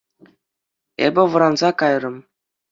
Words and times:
Эпӗ 1.05 1.23
вӑранса 1.31 1.69
кайрӑм. 1.79 2.15